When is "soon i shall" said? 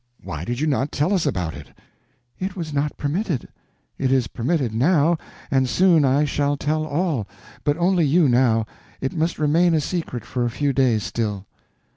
5.69-6.57